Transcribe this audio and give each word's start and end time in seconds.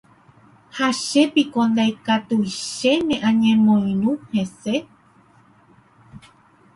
Ha 0.75 0.87
chépiko 1.05 1.59
ndaikatúi 1.71 2.49
chéne 2.73 3.15
añemoirũ 3.29 4.11
hese. 4.33 4.75